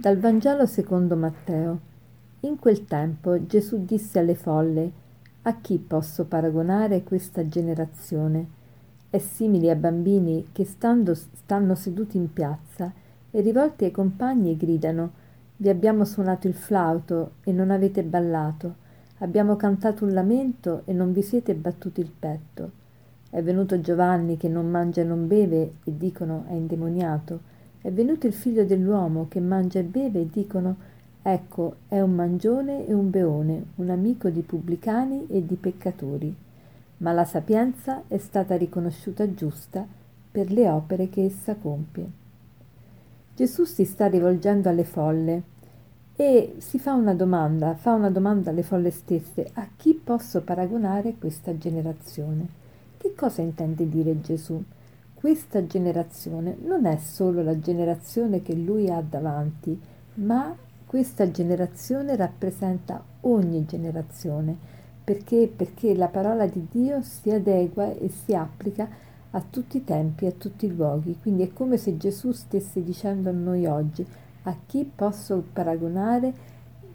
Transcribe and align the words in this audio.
Dal 0.00 0.16
Vangelo 0.16 0.64
secondo 0.64 1.14
Matteo. 1.14 1.78
In 2.40 2.58
quel 2.58 2.86
tempo 2.86 3.44
Gesù 3.44 3.84
disse 3.84 4.18
alle 4.18 4.34
folle, 4.34 4.90
A 5.42 5.56
chi 5.60 5.76
posso 5.76 6.24
paragonare 6.24 7.02
questa 7.02 7.46
generazione? 7.46 8.46
È 9.10 9.18
simile 9.18 9.70
a 9.70 9.74
bambini 9.74 10.48
che 10.52 10.64
stando, 10.64 11.12
stanno 11.12 11.74
seduti 11.74 12.16
in 12.16 12.32
piazza 12.32 12.90
e 13.30 13.42
rivolti 13.42 13.84
ai 13.84 13.90
compagni 13.90 14.56
gridano, 14.56 15.10
Vi 15.58 15.68
abbiamo 15.68 16.06
suonato 16.06 16.48
il 16.48 16.54
flauto 16.54 17.32
e 17.44 17.52
non 17.52 17.70
avete 17.70 18.02
ballato, 18.02 18.76
abbiamo 19.18 19.56
cantato 19.56 20.06
un 20.06 20.14
lamento 20.14 20.80
e 20.86 20.94
non 20.94 21.12
vi 21.12 21.20
siete 21.20 21.54
battuti 21.54 22.00
il 22.00 22.10
petto. 22.18 22.70
È 23.28 23.42
venuto 23.42 23.78
Giovanni 23.82 24.38
che 24.38 24.48
non 24.48 24.70
mangia 24.70 25.02
e 25.02 25.04
non 25.04 25.26
beve 25.26 25.74
e 25.84 25.94
dicono 25.94 26.44
è 26.48 26.54
indemoniato 26.54 27.49
è 27.82 27.90
venuto 27.90 28.26
il 28.26 28.34
figlio 28.34 28.64
dell'uomo 28.64 29.26
che 29.28 29.40
mangia 29.40 29.78
e 29.78 29.84
beve 29.84 30.20
e 30.20 30.28
dicono 30.30 30.76
ecco 31.22 31.76
è 31.88 32.00
un 32.00 32.14
mangione 32.14 32.86
e 32.86 32.92
un 32.92 33.08
beone, 33.08 33.64
un 33.76 33.88
amico 33.88 34.28
di 34.28 34.42
pubblicani 34.42 35.26
e 35.28 35.44
di 35.44 35.54
peccatori. 35.54 36.34
Ma 36.98 37.12
la 37.12 37.24
sapienza 37.24 38.02
è 38.06 38.18
stata 38.18 38.56
riconosciuta 38.56 39.32
giusta 39.32 39.86
per 40.30 40.52
le 40.52 40.68
opere 40.68 41.08
che 41.08 41.24
essa 41.24 41.54
compie. 41.54 42.18
Gesù 43.34 43.64
si 43.64 43.86
sta 43.86 44.06
rivolgendo 44.06 44.68
alle 44.68 44.84
folle 44.84 45.42
e 46.14 46.56
si 46.58 46.78
fa 46.78 46.92
una 46.92 47.14
domanda, 47.14 47.74
fa 47.74 47.94
una 47.94 48.10
domanda 48.10 48.50
alle 48.50 48.62
folle 48.62 48.90
stesse, 48.90 49.48
a 49.54 49.66
chi 49.74 49.94
posso 49.94 50.42
paragonare 50.42 51.14
questa 51.18 51.56
generazione? 51.56 52.46
Che 52.98 53.14
cosa 53.14 53.40
intende 53.40 53.88
dire 53.88 54.20
Gesù? 54.20 54.62
Questa 55.20 55.66
generazione 55.66 56.56
non 56.62 56.86
è 56.86 56.96
solo 56.96 57.42
la 57.42 57.58
generazione 57.58 58.40
che 58.40 58.54
lui 58.54 58.88
ha 58.88 59.02
davanti, 59.06 59.78
ma 60.14 60.56
questa 60.86 61.30
generazione 61.30 62.16
rappresenta 62.16 63.04
ogni 63.20 63.66
generazione, 63.66 64.56
perché, 65.04 65.52
perché 65.54 65.94
la 65.94 66.08
parola 66.08 66.46
di 66.46 66.66
Dio 66.70 67.02
si 67.02 67.30
adegua 67.30 67.94
e 67.94 68.08
si 68.08 68.34
applica 68.34 68.88
a 69.32 69.44
tutti 69.48 69.76
i 69.76 69.84
tempi, 69.84 70.24
a 70.24 70.32
tutti 70.32 70.64
i 70.64 70.74
luoghi. 70.74 71.18
Quindi 71.20 71.42
è 71.42 71.52
come 71.52 71.76
se 71.76 71.98
Gesù 71.98 72.32
stesse 72.32 72.82
dicendo 72.82 73.28
a 73.28 73.34
noi 73.34 73.66
oggi, 73.66 74.06
a 74.44 74.56
chi 74.64 74.90
posso 74.92 75.44
paragonare 75.52 76.32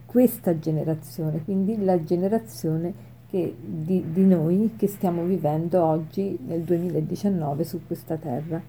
questa 0.07 0.57
generazione, 0.57 1.43
quindi 1.43 1.83
la 1.83 2.03
generazione 2.03 3.13
che, 3.35 3.53
di, 3.59 4.01
di 4.13 4.23
noi 4.23 4.75
che 4.77 4.87
stiamo 4.87 5.25
vivendo 5.25 5.83
oggi 5.83 6.39
nel 6.45 6.61
2019 6.61 7.65
su 7.65 7.81
questa 7.85 8.15
terra. 8.15 8.61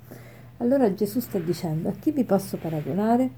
Allora 0.57 0.93
Gesù 0.93 1.21
sta 1.21 1.39
dicendo, 1.39 1.89
a 1.89 1.93
chi 1.93 2.11
vi 2.11 2.25
posso 2.25 2.57
paragonare? 2.57 3.31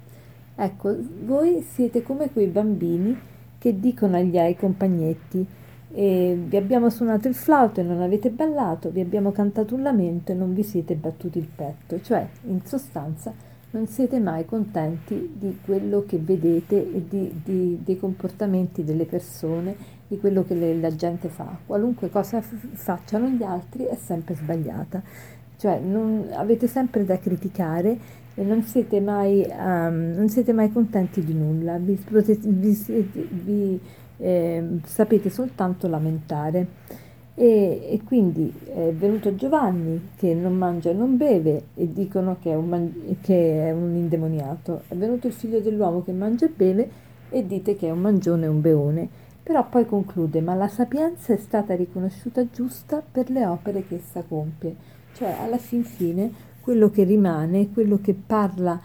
Ecco, 0.56 0.96
voi 1.24 1.60
siete 1.60 2.02
come 2.02 2.30
quei 2.32 2.46
bambini 2.46 3.14
che 3.58 3.78
dicono 3.78 4.16
agli 4.16 4.38
ai 4.38 4.56
compagnetti, 4.56 5.46
e 5.92 6.38
vi 6.46 6.56
abbiamo 6.56 6.88
suonato 6.88 7.28
il 7.28 7.34
flauto 7.34 7.80
e 7.80 7.82
non 7.82 8.00
avete 8.00 8.30
ballato, 8.30 8.90
vi 8.90 9.00
abbiamo 9.00 9.30
cantato 9.30 9.74
un 9.74 9.82
lamento 9.82 10.32
e 10.32 10.34
non 10.34 10.54
vi 10.54 10.62
siete 10.62 10.94
battuti 10.94 11.38
il 11.38 11.48
petto, 11.54 12.00
cioè 12.00 12.26
in 12.46 12.64
sostanza 12.64 13.34
non 13.78 13.86
siete 13.86 14.18
mai 14.18 14.44
contenti 14.44 15.34
di 15.38 15.60
quello 15.64 16.04
che 16.04 16.18
vedete 16.18 16.76
e 16.76 17.04
di, 17.08 17.40
di, 17.44 17.78
dei 17.84 17.96
comportamenti 17.96 18.82
delle 18.82 19.04
persone 19.04 19.76
di 20.08 20.18
quello 20.18 20.44
che 20.44 20.54
le, 20.54 20.74
la 20.80 20.94
gente 20.94 21.28
fa. 21.28 21.56
Qualunque 21.64 22.10
cosa 22.10 22.40
f- 22.40 22.56
facciano 22.72 23.28
gli 23.28 23.44
altri 23.44 23.84
è 23.84 23.94
sempre 23.94 24.34
sbagliata. 24.34 25.00
Cioè 25.56 25.78
non, 25.78 26.28
avete 26.32 26.66
sempre 26.66 27.04
da 27.04 27.18
criticare 27.18 27.96
e 28.34 28.42
non 28.42 28.62
siete 28.62 29.00
mai, 29.00 29.46
um, 29.48 30.14
non 30.16 30.28
siete 30.28 30.52
mai 30.52 30.72
contenti 30.72 31.24
di 31.24 31.34
nulla, 31.34 31.78
vi, 31.78 31.96
vi, 32.42 33.10
vi 33.30 33.80
eh, 34.18 34.64
sapete 34.84 35.30
soltanto 35.30 35.86
lamentare. 35.86 36.66
E, 37.40 37.90
e, 37.92 38.00
quindi 38.02 38.52
è 38.64 38.92
venuto 38.92 39.36
Giovanni 39.36 40.08
che 40.16 40.34
non 40.34 40.54
mangia 40.54 40.90
e 40.90 40.92
non 40.92 41.16
beve 41.16 41.66
e 41.76 41.92
dicono 41.92 42.38
che 42.42 42.50
è, 42.50 42.56
un 42.56 43.16
che 43.20 43.64
è 43.64 43.70
un 43.70 43.94
indemoniato. 43.94 44.82
È 44.88 44.96
venuto 44.96 45.28
il 45.28 45.32
figlio 45.32 45.60
dell'uomo 45.60 46.02
che 46.02 46.10
mangia 46.10 46.46
e 46.46 46.52
beve 46.52 46.90
e 47.30 47.46
dite 47.46 47.76
che 47.76 47.86
è 47.86 47.90
un 47.92 48.00
mangione 48.00 48.46
e 48.46 48.48
un 48.48 48.60
beone. 48.60 49.08
Però 49.40 49.64
poi 49.68 49.86
conclude, 49.86 50.40
ma 50.40 50.54
la 50.54 50.66
sapienza 50.66 51.32
è 51.32 51.36
stata 51.36 51.76
riconosciuta 51.76 52.44
giusta 52.50 53.00
per 53.08 53.30
le 53.30 53.46
opere 53.46 53.86
che 53.86 53.94
essa 53.94 54.24
compie. 54.26 54.74
Cioè, 55.14 55.36
alla 55.40 55.58
fin 55.58 55.84
fine, 55.84 56.32
quello 56.60 56.90
che 56.90 57.04
rimane, 57.04 57.70
quello 57.72 58.00
che 58.02 58.14
parla 58.14 58.80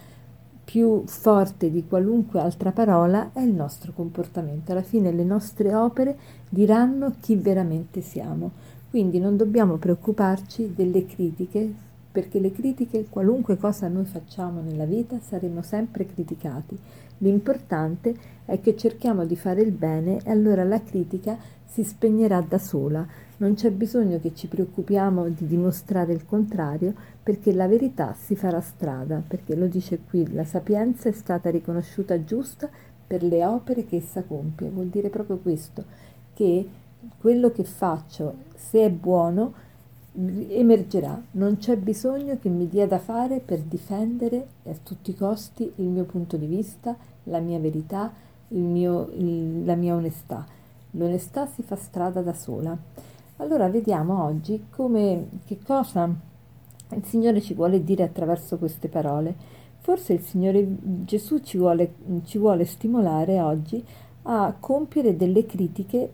più 0.63 1.03
forte 1.05 1.69
di 1.69 1.85
qualunque 1.87 2.39
altra 2.39 2.71
parola 2.71 3.31
è 3.33 3.41
il 3.41 3.53
nostro 3.53 3.91
comportamento. 3.91 4.71
Alla 4.71 4.81
fine 4.81 5.11
le 5.11 5.23
nostre 5.23 5.73
opere 5.75 6.17
diranno 6.49 7.15
chi 7.19 7.35
veramente 7.35 8.01
siamo. 8.01 8.51
Quindi 8.89 9.19
non 9.19 9.35
dobbiamo 9.37 9.77
preoccuparci 9.77 10.73
delle 10.75 11.05
critiche, 11.05 11.73
perché 12.11 12.39
le 12.39 12.51
critiche, 12.51 13.07
qualunque 13.09 13.57
cosa 13.57 13.87
noi 13.87 14.05
facciamo 14.05 14.61
nella 14.61 14.85
vita, 14.85 15.19
saremo 15.19 15.63
sempre 15.63 16.05
criticati. 16.05 16.77
L'importante 17.17 18.15
è 18.45 18.59
che 18.61 18.77
cerchiamo 18.77 19.25
di 19.25 19.35
fare 19.35 19.61
il 19.61 19.71
bene 19.71 20.19
e 20.23 20.29
allora 20.29 20.63
la 20.63 20.81
critica 20.81 21.37
si 21.65 21.83
spegnerà 21.83 22.39
da 22.47 22.59
sola. 22.59 23.05
Non 23.43 23.55
c'è 23.55 23.71
bisogno 23.71 24.21
che 24.21 24.33
ci 24.33 24.47
preoccupiamo 24.47 25.27
di 25.27 25.45
dimostrare 25.45 26.13
il 26.13 26.25
contrario 26.25 26.93
perché 27.21 27.51
la 27.51 27.67
verità 27.67 28.15
si 28.17 28.37
farà 28.37 28.61
strada, 28.61 29.21
perché 29.27 29.53
lo 29.53 29.67
dice 29.67 29.99
qui, 29.99 30.31
la 30.31 30.45
sapienza 30.45 31.09
è 31.09 31.11
stata 31.11 31.49
riconosciuta 31.49 32.23
giusta 32.23 32.69
per 33.05 33.21
le 33.21 33.43
opere 33.43 33.83
che 33.83 33.97
essa 33.97 34.23
compie. 34.23 34.69
Vuol 34.69 34.87
dire 34.87 35.09
proprio 35.09 35.39
questo, 35.39 35.83
che 36.33 36.65
quello 37.19 37.51
che 37.51 37.65
faccio, 37.65 38.33
se 38.55 38.85
è 38.85 38.89
buono, 38.89 39.53
emergerà. 40.13 41.21
Non 41.31 41.57
c'è 41.57 41.75
bisogno 41.75 42.39
che 42.39 42.47
mi 42.47 42.69
dia 42.69 42.87
da 42.87 42.97
fare 42.97 43.41
per 43.41 43.59
difendere 43.59 44.47
a 44.67 44.75
tutti 44.81 45.11
i 45.11 45.15
costi 45.15 45.69
il 45.75 45.87
mio 45.87 46.05
punto 46.05 46.37
di 46.37 46.45
vista, 46.45 46.95
la 47.23 47.39
mia 47.39 47.59
verità, 47.59 48.09
mio, 48.47 49.09
il, 49.17 49.65
la 49.65 49.75
mia 49.75 49.95
onestà. 49.95 50.45
L'onestà 50.91 51.45
si 51.45 51.61
fa 51.61 51.75
strada 51.75 52.21
da 52.21 52.33
sola. 52.33 53.11
Allora 53.37 53.67
vediamo 53.67 54.23
oggi 54.23 54.67
come, 54.69 55.27
che 55.45 55.57
cosa 55.65 56.07
il 56.95 57.03
Signore 57.05 57.41
ci 57.41 57.55
vuole 57.55 57.83
dire 57.83 58.03
attraverso 58.03 58.57
queste 58.57 58.89
parole. 58.89 59.35
Forse 59.79 60.13
il 60.13 60.21
Signore 60.21 60.65
Gesù 61.03 61.39
ci 61.39 61.57
vuole, 61.57 61.95
ci 62.25 62.37
vuole 62.37 62.63
stimolare 62.65 63.41
oggi 63.41 63.83
a 64.23 64.55
compiere 64.59 65.15
delle 65.15 65.45
critiche 65.45 66.11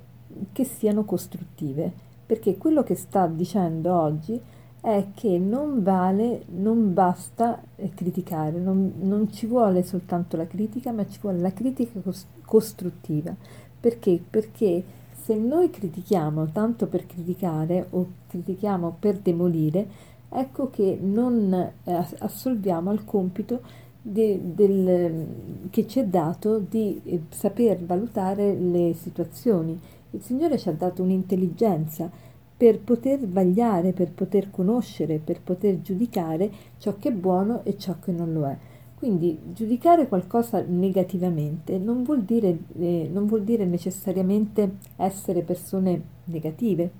che 0.54 0.64
siano 0.64 1.04
costruttive, 1.04 1.92
perché 2.26 2.58
quello 2.58 2.84
che 2.84 2.96
sta 2.96 3.28
dicendo 3.28 3.94
oggi 3.94 4.40
è 4.82 5.08
che 5.14 5.38
non 5.38 5.84
vale, 5.84 6.46
non 6.56 6.94
basta 6.94 7.62
criticare, 7.94 8.58
non, 8.58 8.94
non, 9.02 9.30
ci 9.30 9.46
vuole 9.46 9.84
soltanto 9.84 10.38
la 10.38 10.48
critica, 10.48 10.94
ma 10.94 11.06
ci 11.06 11.20
vuole 11.20 11.40
la 11.40 11.52
critica 11.52 12.00
costruttiva. 12.46 13.36
Perché? 13.80 14.24
Perché 14.28 14.84
se 15.30 15.36
noi 15.36 15.70
critichiamo 15.70 16.48
tanto 16.48 16.88
per 16.88 17.06
criticare 17.06 17.86
o 17.92 18.08
critichiamo 18.30 18.96
per 19.00 19.20
demolire, 19.20 19.88
ecco 20.28 20.72
che 20.72 20.98
non 21.00 21.54
eh, 21.54 22.06
assolviamo 22.18 22.90
al 22.90 23.06
compito 23.06 23.62
de, 24.02 24.40
del, 24.42 25.28
che 25.70 25.86
ci 25.86 26.00
è 26.00 26.06
dato 26.06 26.58
di 26.58 27.00
eh, 27.04 27.22
saper 27.30 27.78
valutare 27.78 28.56
le 28.56 28.96
situazioni. 28.96 29.80
Il 30.10 30.24
Signore 30.24 30.58
ci 30.58 30.68
ha 30.68 30.74
dato 30.74 31.04
un'intelligenza 31.04 32.10
per 32.58 32.80
poter 32.80 33.20
vagliare, 33.28 33.94
per 33.94 34.10
poter 34.10 34.50
conoscere, 34.50 35.20
per 35.20 35.42
poter 35.42 35.80
giudicare 35.84 36.50
ciò 36.80 36.96
che 36.98 37.10
è 37.10 37.14
buono 37.14 37.64
e 37.66 37.78
ciò 37.78 37.98
che 38.04 38.12
non 38.12 38.34
lo 38.34 38.48
è. 38.48 38.58
Quindi 39.00 39.40
giudicare 39.54 40.10
qualcosa 40.10 40.62
negativamente 40.68 41.78
non 41.78 42.04
vuol 42.04 42.24
dire, 42.24 42.58
eh, 42.78 43.10
non 43.10 43.28
vuol 43.28 43.46
dire 43.46 43.64
necessariamente 43.64 44.76
essere 44.98 45.42
persone 45.42 46.02
negative, 46.26 46.92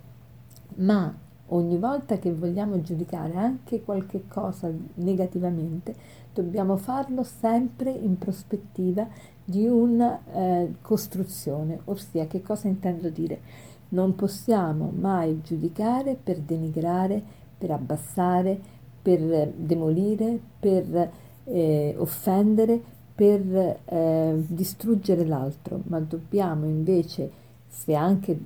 ma 0.76 1.14
ogni 1.48 1.78
volta 1.78 2.18
che 2.18 2.34
vogliamo 2.34 2.80
giudicare 2.80 3.36
anche 3.36 3.84
qualche 3.84 4.24
cosa 4.30 4.72
negativamente, 4.94 5.94
dobbiamo 6.34 6.78
farlo 6.78 7.24
sempre 7.24 7.92
in 7.92 8.18
prospettiva 8.18 9.06
di 9.44 9.68
una 9.68 10.22
eh, 10.32 10.76
costruzione, 10.80 11.82
ossia 11.84 12.28
che 12.28 12.42
cosa 12.42 12.70
intendo 12.70 13.10
dire? 13.10 13.42
Non 13.90 14.16
possiamo 14.16 14.90
mai 14.98 15.42
giudicare 15.42 16.16
per 16.16 16.40
denigrare, 16.40 17.22
per 17.58 17.72
abbassare, 17.72 18.58
per 19.02 19.52
demolire, 19.54 20.40
per 20.60 21.28
eh, 21.52 21.96
offendere, 21.98 22.98
per 23.20 23.80
eh, 23.84 24.34
distruggere 24.48 25.26
l'altro, 25.26 25.82
ma 25.88 26.00
dobbiamo 26.00 26.66
invece, 26.66 27.30
se 27.68 27.94
anche 27.94 28.40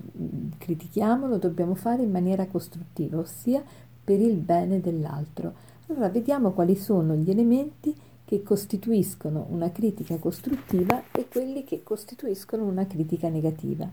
critichiamo, 0.57 1.27
lo 1.27 1.37
dobbiamo 1.37 1.75
fare 1.75 2.01
in 2.01 2.09
maniera 2.09 2.47
costruttiva, 2.47 3.19
ossia 3.19 3.63
per 4.03 4.19
il 4.19 4.37
bene 4.37 4.81
dell'altro. 4.81 5.53
Allora 5.87 6.09
vediamo 6.09 6.53
quali 6.53 6.75
sono 6.75 7.13
gli 7.13 7.29
elementi 7.29 7.95
che 8.25 8.41
costituiscono 8.41 9.45
una 9.51 9.71
critica 9.71 10.17
costruttiva 10.17 11.03
e 11.11 11.27
quelli 11.27 11.63
che 11.63 11.83
costituiscono 11.83 12.63
una 12.63 12.87
critica 12.87 13.29
negativa. 13.29 13.87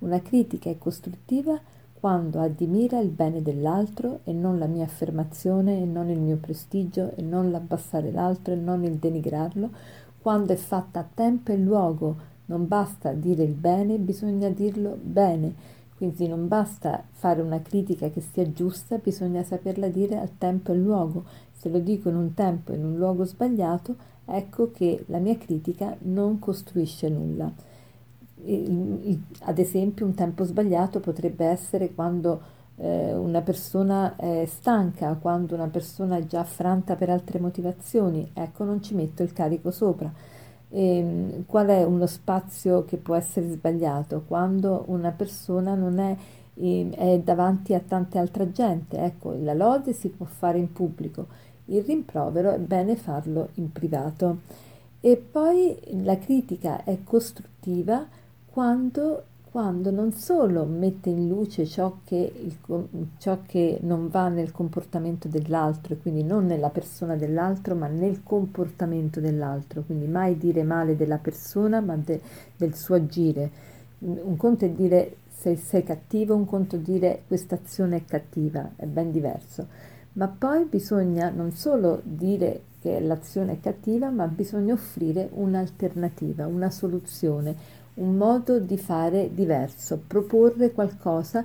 Una 0.00 0.20
critica 0.20 0.68
è 0.68 0.76
costruttiva 0.78 1.56
quando 2.04 2.38
addimira 2.38 3.00
il 3.00 3.08
bene 3.08 3.40
dell'altro 3.40 4.20
e 4.24 4.34
non 4.34 4.58
la 4.58 4.66
mia 4.66 4.84
affermazione 4.84 5.80
e 5.80 5.86
non 5.86 6.10
il 6.10 6.20
mio 6.20 6.36
prestigio 6.36 7.12
e 7.16 7.22
non 7.22 7.50
l'abbassare 7.50 8.12
l'altro 8.12 8.52
e 8.52 8.58
non 8.58 8.84
il 8.84 8.96
denigrarlo, 8.96 9.70
quando 10.20 10.52
è 10.52 10.56
fatta 10.56 11.00
a 11.00 11.08
tempo 11.14 11.50
e 11.50 11.56
luogo, 11.56 12.14
non 12.44 12.68
basta 12.68 13.14
dire 13.14 13.44
il 13.44 13.54
bene, 13.54 13.96
bisogna 13.96 14.50
dirlo 14.50 14.98
bene, 15.00 15.54
quindi 15.96 16.28
non 16.28 16.46
basta 16.46 17.02
fare 17.10 17.40
una 17.40 17.62
critica 17.62 18.10
che 18.10 18.20
sia 18.20 18.52
giusta, 18.52 18.98
bisogna 18.98 19.42
saperla 19.42 19.88
dire 19.88 20.18
al 20.18 20.36
tempo 20.36 20.72
e 20.72 20.76
luogo. 20.76 21.24
Se 21.52 21.70
lo 21.70 21.78
dico 21.78 22.10
in 22.10 22.16
un 22.16 22.34
tempo 22.34 22.72
e 22.72 22.76
in 22.76 22.84
un 22.84 22.96
luogo 22.96 23.24
sbagliato, 23.24 23.96
ecco 24.26 24.70
che 24.72 25.04
la 25.06 25.20
mia 25.20 25.38
critica 25.38 25.96
non 26.00 26.38
costruisce 26.38 27.08
nulla 27.08 27.50
ad 29.40 29.58
esempio 29.58 30.04
un 30.06 30.14
tempo 30.14 30.44
sbagliato 30.44 31.00
potrebbe 31.00 31.46
essere 31.46 31.94
quando 31.94 32.52
eh, 32.76 33.14
una 33.14 33.40
persona 33.40 34.16
è 34.16 34.44
stanca, 34.46 35.14
quando 35.20 35.54
una 35.54 35.68
persona 35.68 36.16
è 36.16 36.26
già 36.26 36.40
affranta 36.40 36.96
per 36.96 37.10
altre 37.10 37.38
motivazioni, 37.38 38.30
ecco 38.32 38.64
non 38.64 38.82
ci 38.82 38.94
metto 38.94 39.22
il 39.22 39.32
carico 39.32 39.70
sopra. 39.70 40.12
E, 40.68 40.96
ehm, 40.98 41.46
qual 41.46 41.68
è 41.68 41.84
uno 41.84 42.06
spazio 42.06 42.84
che 42.84 42.96
può 42.96 43.14
essere 43.14 43.48
sbagliato? 43.50 44.24
Quando 44.26 44.84
una 44.88 45.10
persona 45.10 45.74
non 45.74 45.98
è, 45.98 46.16
eh, 46.54 46.90
è 46.90 47.18
davanti 47.20 47.74
a 47.74 47.80
tante 47.80 48.18
altre 48.18 48.50
gente, 48.52 48.98
ecco 48.98 49.34
la 49.40 49.54
lode 49.54 49.92
si 49.92 50.08
può 50.08 50.26
fare 50.26 50.58
in 50.58 50.72
pubblico, 50.72 51.26
il 51.66 51.82
rimprovero 51.82 52.50
è 52.52 52.58
bene 52.58 52.96
farlo 52.96 53.50
in 53.54 53.72
privato. 53.72 54.40
E 55.00 55.16
poi 55.16 55.78
la 56.02 56.18
critica 56.18 56.82
è 56.82 56.98
costruttiva 57.04 58.06
quando, 58.54 59.24
quando 59.50 59.90
non 59.90 60.12
solo 60.12 60.64
mette 60.64 61.10
in 61.10 61.26
luce 61.26 61.66
ciò 61.66 61.96
che, 62.04 62.32
il, 62.40 62.56
ciò 63.18 63.40
che 63.44 63.80
non 63.82 64.06
va 64.06 64.28
nel 64.28 64.52
comportamento 64.52 65.26
dell'altro, 65.26 65.96
quindi 65.96 66.22
non 66.22 66.46
nella 66.46 66.70
persona 66.70 67.16
dell'altro, 67.16 67.74
ma 67.74 67.88
nel 67.88 68.22
comportamento 68.22 69.18
dell'altro, 69.18 69.82
quindi 69.82 70.06
mai 70.06 70.38
dire 70.38 70.62
male 70.62 70.94
della 70.94 71.18
persona, 71.18 71.80
ma 71.80 71.96
de, 71.96 72.20
del 72.56 72.76
suo 72.76 72.94
agire. 72.94 73.50
Un 73.98 74.36
conto 74.36 74.66
è 74.66 74.70
dire 74.70 75.16
sei, 75.26 75.56
sei 75.56 75.82
cattivo, 75.82 76.36
un 76.36 76.44
conto 76.44 76.76
è 76.76 76.78
dire 76.78 77.22
questa 77.26 77.56
azione 77.56 77.96
è 77.96 78.04
cattiva, 78.04 78.70
è 78.76 78.86
ben 78.86 79.10
diverso. 79.10 79.66
Ma 80.12 80.28
poi 80.28 80.64
bisogna 80.66 81.28
non 81.30 81.50
solo 81.50 82.00
dire 82.04 82.66
che 82.78 83.00
l'azione 83.00 83.54
è 83.54 83.60
cattiva, 83.60 84.10
ma 84.10 84.28
bisogna 84.28 84.74
offrire 84.74 85.28
un'alternativa, 85.32 86.46
una 86.46 86.70
soluzione, 86.70 87.82
un 87.94 88.16
modo 88.16 88.58
di 88.58 88.76
fare 88.76 89.30
diverso, 89.32 90.00
proporre 90.06 90.72
qualcosa 90.72 91.44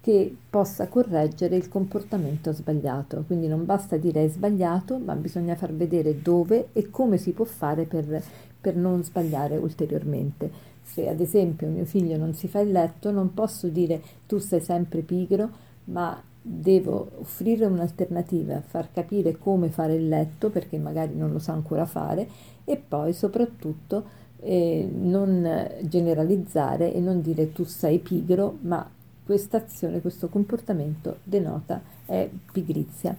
che 0.00 0.34
possa 0.48 0.88
correggere 0.88 1.56
il 1.56 1.68
comportamento 1.68 2.52
sbagliato. 2.52 3.24
Quindi 3.26 3.48
non 3.48 3.66
basta 3.66 3.96
dire 3.96 4.24
è 4.24 4.28
sbagliato, 4.28 4.98
ma 4.98 5.14
bisogna 5.14 5.56
far 5.56 5.74
vedere 5.74 6.22
dove 6.22 6.68
e 6.72 6.90
come 6.90 7.18
si 7.18 7.32
può 7.32 7.44
fare 7.44 7.84
per, 7.84 8.22
per 8.60 8.76
non 8.76 9.04
sbagliare 9.04 9.56
ulteriormente. 9.58 10.68
Se 10.82 11.08
ad 11.08 11.20
esempio 11.20 11.68
mio 11.68 11.84
figlio 11.84 12.16
non 12.16 12.34
si 12.34 12.48
fa 12.48 12.60
il 12.60 12.72
letto, 12.72 13.10
non 13.10 13.34
posso 13.34 13.68
dire 13.68 14.00
tu 14.26 14.38
sei 14.38 14.60
sempre 14.60 15.02
pigro, 15.02 15.50
ma 15.84 16.20
devo 16.42 17.10
offrire 17.18 17.66
un'alternativa, 17.66 18.62
far 18.62 18.90
capire 18.92 19.36
come 19.36 19.68
fare 19.68 19.94
il 19.94 20.08
letto 20.08 20.48
perché 20.48 20.78
magari 20.78 21.14
non 21.14 21.30
lo 21.30 21.38
sa 21.38 21.52
ancora 21.52 21.84
fare 21.84 22.26
e 22.64 22.76
poi 22.76 23.12
soprattutto 23.12 24.18
e 24.42 24.88
non 24.90 25.68
generalizzare 25.82 26.92
e 26.92 27.00
non 27.00 27.20
dire 27.20 27.52
tu 27.52 27.64
sei 27.64 27.98
pigro, 27.98 28.58
ma 28.62 28.88
questa 29.24 29.58
azione, 29.58 30.00
questo 30.00 30.28
comportamento 30.28 31.18
denota 31.22 31.80
è 32.06 32.28
pigrizia. 32.52 33.16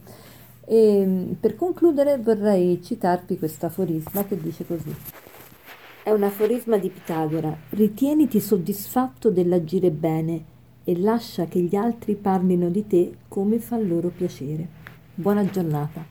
E 0.66 1.36
per 1.40 1.56
concludere 1.56 2.18
vorrei 2.18 2.82
citarvi 2.82 3.38
questo 3.38 3.68
aforisma 3.68 4.26
che 4.26 4.40
dice 4.40 4.66
così. 4.66 4.94
È 6.04 6.10
un 6.10 6.24
aforisma 6.24 6.78
di 6.78 6.90
Pitagora. 6.90 7.56
Ritieniti 7.70 8.40
soddisfatto 8.40 9.30
dell'agire 9.30 9.92
bene 9.92 10.44
e 10.84 10.98
lascia 11.00 11.46
che 11.46 11.60
gli 11.60 11.76
altri 11.76 12.16
parlino 12.16 12.70
di 12.70 12.88
te 12.88 13.14
come 13.28 13.60
fa 13.60 13.78
loro 13.78 14.10
piacere. 14.10 14.68
Buona 15.14 15.46
giornata. 15.46 16.11